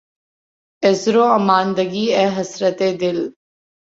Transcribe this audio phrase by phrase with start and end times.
[0.83, 3.19] عذر واماندگی، اے حسرتِ دل!